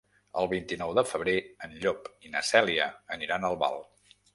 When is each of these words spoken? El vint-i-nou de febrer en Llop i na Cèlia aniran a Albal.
El 0.43 0.47
vint-i-nou 0.53 0.93
de 1.01 1.03
febrer 1.11 1.37
en 1.67 1.77
Llop 1.85 2.11
i 2.29 2.35
na 2.37 2.45
Cèlia 2.51 2.93
aniran 3.19 3.51
a 3.51 3.55
Albal. 3.57 3.83